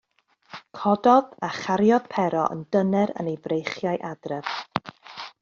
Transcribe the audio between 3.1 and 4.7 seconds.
yn ei freichiau adref.